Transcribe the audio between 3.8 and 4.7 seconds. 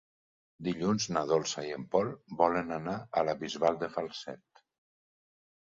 de Falset.